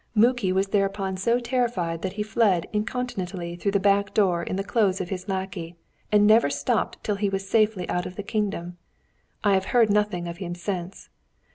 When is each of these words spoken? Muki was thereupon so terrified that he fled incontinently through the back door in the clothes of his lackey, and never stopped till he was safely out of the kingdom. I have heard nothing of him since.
Muki 0.15 0.51
was 0.51 0.69
thereupon 0.69 1.15
so 1.15 1.37
terrified 1.39 2.01
that 2.01 2.13
he 2.13 2.23
fled 2.23 2.65
incontinently 2.73 3.55
through 3.55 3.73
the 3.73 3.79
back 3.79 4.15
door 4.15 4.41
in 4.41 4.55
the 4.55 4.63
clothes 4.63 4.99
of 4.99 5.09
his 5.09 5.29
lackey, 5.29 5.75
and 6.11 6.25
never 6.25 6.49
stopped 6.49 6.97
till 7.03 7.17
he 7.17 7.29
was 7.29 7.47
safely 7.47 7.87
out 7.87 8.07
of 8.07 8.15
the 8.15 8.23
kingdom. 8.23 8.77
I 9.43 9.53
have 9.53 9.65
heard 9.77 9.91
nothing 9.91 10.27
of 10.27 10.37
him 10.37 10.55
since. 10.55 11.09